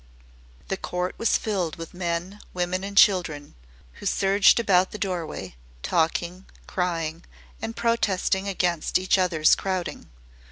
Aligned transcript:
The 0.69 0.77
court 0.77 1.13
was 1.19 1.37
filled 1.37 1.75
with 1.75 1.93
men, 1.93 2.39
women, 2.55 2.83
and 2.83 2.97
children, 2.97 3.53
who 3.99 4.07
surged 4.07 4.59
about 4.59 4.89
the 4.89 4.97
doorway, 4.97 5.53
talking, 5.83 6.47
crying, 6.65 7.23
and 7.61 7.75
protesting 7.75 8.47
against 8.47 8.97
each 8.97 9.19
other's 9.19 9.53
crowding. 9.53 10.09